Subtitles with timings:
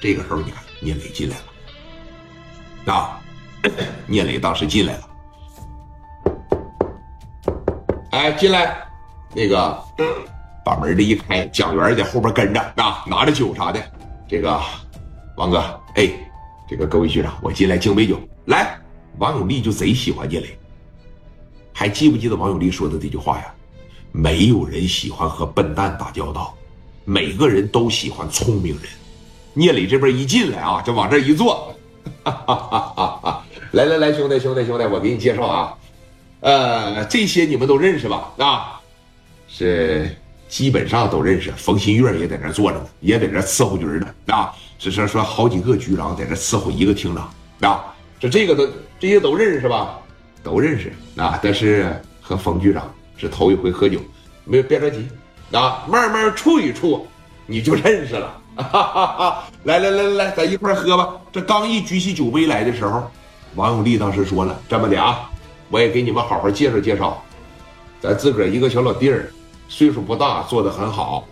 [0.00, 1.36] 这个时候你看聂磊进来
[2.86, 3.20] 了，啊，
[4.06, 5.08] 聂磊当时进来了，
[8.12, 8.86] 哎，进来，
[9.34, 9.76] 那个
[10.64, 13.82] 把门这一开，蒋元在后边跟着啊，拿着酒啥的，
[14.28, 14.60] 这个
[15.36, 15.58] 王哥，
[15.96, 16.08] 哎，
[16.68, 18.78] 这个各位局长，我进来敬杯酒，来，
[19.18, 20.56] 王永利就贼喜欢聂磊，
[21.72, 23.52] 还记不记得王永利说的这句话呀？
[24.12, 26.56] 没有人喜欢和笨蛋打交道，
[27.04, 28.84] 每个人都喜欢聪明人。
[29.58, 31.74] 聂磊这边一进来啊，就往这一坐，
[32.22, 33.44] 哈哈哈哈哈！
[33.72, 35.76] 来来来，兄弟兄弟兄弟，我给你介绍啊，
[36.38, 38.30] 呃，这些你们都认识吧？
[38.38, 38.80] 啊，
[39.48, 40.08] 是
[40.48, 41.50] 基本上都认识。
[41.56, 44.06] 冯新月也在那坐着呢，也在这伺候局呢。
[44.28, 47.28] 啊，只是说好几个局长在这伺候一个厅长。
[47.68, 48.64] 啊，这这个都
[49.00, 49.98] 这些都认识是吧？
[50.44, 52.88] 都认识啊，但是和冯局长。
[53.16, 53.98] 是头一回喝酒，
[54.44, 55.08] 没别着急，
[55.50, 57.04] 啊，慢慢处一处，
[57.46, 58.40] 你就认识了。
[58.58, 59.44] 哈哈哈！
[59.64, 61.10] 来来来来来，咱一块喝吧。
[61.32, 63.08] 这刚一举起酒杯来的时候，
[63.54, 65.30] 王永利当时说了：“这么的啊，
[65.70, 67.22] 我也给你们好好介绍介绍，
[68.00, 69.30] 咱自个儿一个小老弟儿，
[69.68, 71.24] 岁数不大，做的很好，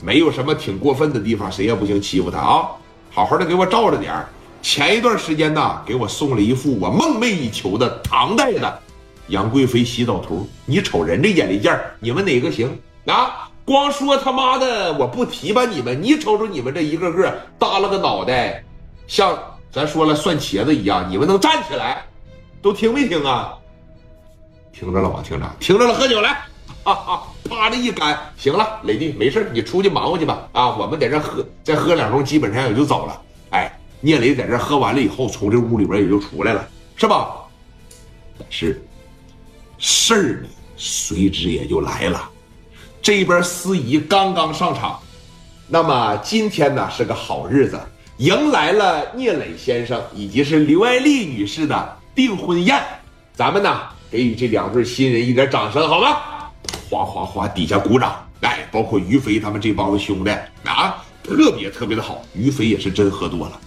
[0.00, 2.68] 没有什么挺过分的地方，谁也不行欺负他啊。
[3.10, 4.28] 好好的给我照着点儿
[4.60, 8.80] 前一段时间呢，给我送了一副我梦寐以求的唐代的。”
[9.28, 13.48] 杨贵妃洗澡图，你瞅人这眼力劲儿，你们哪个行啊？
[13.64, 18.62] 光说他妈的我不提拔你们，你瞅瞅你们这一个个耷拉个脑袋，
[19.06, 19.38] 像
[19.70, 22.04] 咱说了蒜茄子一样，你们能站起来？
[22.60, 23.54] 都听没听啊？
[24.72, 26.44] 听着了吧，听着，听着了，喝酒来，
[26.82, 30.48] 哈哈，啪的一干，行了，雷弟没事你出去忙活去吧。
[30.52, 33.22] 啊，我们在这喝，再喝两盅，基本上也就走了。
[33.50, 37.32] 哎，聂磊在这喝完了以后，从这屋里边也就出来了，是吧？
[38.50, 38.84] 是。
[39.78, 42.30] 事儿呢，随之也就来了。
[43.02, 44.96] 这一边司仪刚刚上场，
[45.66, 47.80] 那么今天呢是个好日子，
[48.18, 52.80] 迎来了聂磊先生以及是刘爱丽女士的订婚宴。
[53.34, 56.16] 咱们呢给予这两对新人一点掌声，好吗？
[56.88, 58.24] 哗哗哗，底下鼓掌。
[58.42, 60.30] 哎，包括于飞他们这帮子兄弟
[60.64, 62.22] 啊，特别特别的好。
[62.34, 63.60] 于飞也是真喝多了，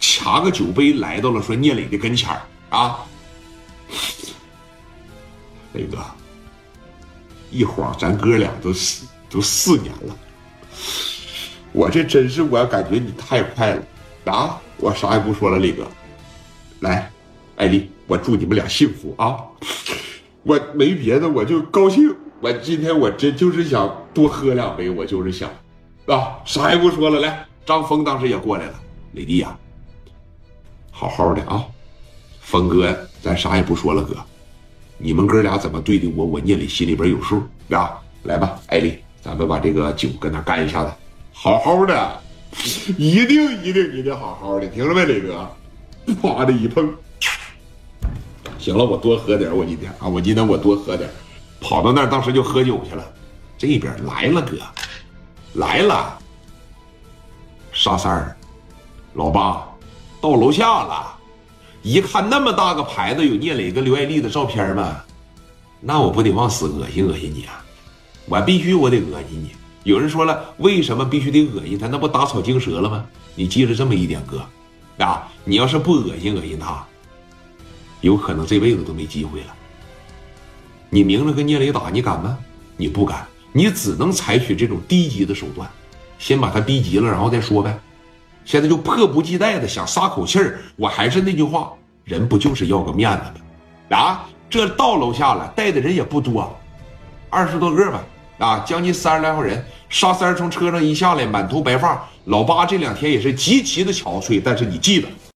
[0.00, 2.98] 掐个酒杯来到了说聂磊的跟前儿啊。
[5.74, 5.98] 磊哥，
[7.50, 10.16] 一晃咱哥俩都四都四年了，
[11.72, 13.82] 我这真是我感觉你太快了
[14.32, 14.60] 啊！
[14.78, 15.86] 我啥也不说了，磊哥，
[16.80, 17.10] 来，
[17.56, 19.38] 艾丽，我祝你们俩幸福啊！
[20.42, 25.48] 我没别的，我就高兴，我今天我真就是想多喝两杯，我就是想
[26.06, 28.74] 啊，啥也不说了，来，张峰当时也过来了，
[29.12, 29.56] 磊弟呀，
[30.90, 31.64] 好好的啊，
[32.40, 34.16] 峰哥，咱啥也不说了，哥。
[34.96, 37.98] 你们哥俩怎么对的我，我聂磊心里边有数啊！
[38.22, 40.90] 来吧，艾丽，咱们把这个酒跟他干一下子，
[41.32, 42.20] 好好的，
[42.96, 45.48] 一定一定一定好好的，听着没，磊哥？
[46.22, 46.88] 啪的一碰，
[48.58, 51.10] 行了，我多喝点，我今天啊，我今天我多喝点，
[51.60, 53.04] 跑到那当时就喝酒去了。
[53.58, 54.56] 这边来了，哥，
[55.54, 56.18] 来了，
[57.72, 58.36] 沙三儿，
[59.14, 59.66] 老八，
[60.20, 61.14] 到楼下了。
[61.84, 65.02] 一看那么大个牌子，有聂磊跟刘爱丽的照片吗？
[65.80, 67.62] 那我不得往死恶心恶心你啊！
[68.24, 69.50] 我必须我得恶心你。
[69.82, 71.86] 有人说了，为什么必须得恶心他？
[71.86, 73.04] 那不打草惊蛇了吗？
[73.34, 74.42] 你记着这么一点，哥
[75.04, 76.82] 啊，你要是不恶心恶心他，
[78.00, 79.54] 有可能这辈子都没机会了。
[80.88, 82.38] 你明着跟聂磊打，你敢吗？
[82.78, 85.68] 你不敢，你只能采取这种低级的手段，
[86.18, 87.78] 先把他逼急了，然后再说呗。
[88.44, 91.72] 现在就迫不及待的想撒口气儿，我还是那句话，
[92.04, 93.24] 人不就是要个面子
[93.88, 93.96] 吗？
[93.96, 96.54] 啊，这到楼下了，带的人也不多，
[97.30, 98.04] 二十多个吧，
[98.38, 99.64] 啊，将近三十来号人。
[99.88, 105.08] 沙三从车上一下来，满头白发，老八这两天也是极其的憔悴，但是你记得。